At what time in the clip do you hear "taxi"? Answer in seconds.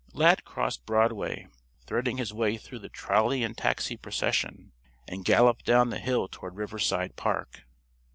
3.55-3.95